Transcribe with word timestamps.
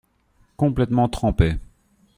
Complètement 0.57 1.09
trempé. 1.09 1.59